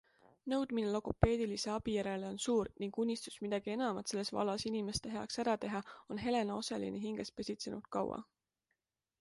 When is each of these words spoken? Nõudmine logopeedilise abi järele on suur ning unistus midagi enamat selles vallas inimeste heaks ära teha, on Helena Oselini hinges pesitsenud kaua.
Nõudmine 0.51 0.93
logopeedilise 0.93 1.69
abi 1.73 1.93
järele 1.97 2.25
on 2.29 2.39
suur 2.45 2.71
ning 2.85 2.97
unistus 3.03 3.35
midagi 3.45 3.73
enamat 3.75 4.11
selles 4.13 4.33
vallas 4.37 4.65
inimeste 4.71 5.13
heaks 5.17 5.39
ära 5.45 5.55
teha, 5.67 5.83
on 6.17 6.23
Helena 6.25 6.57
Oselini 6.63 7.03
hinges 7.05 7.35
pesitsenud 7.43 7.89
kaua. 7.99 8.19